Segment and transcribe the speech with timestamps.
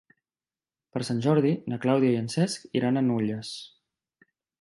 [0.95, 3.53] Per Sant Jordi na Clàudia i en Cesc iran a Nulles.